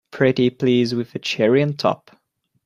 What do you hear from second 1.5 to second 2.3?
on top!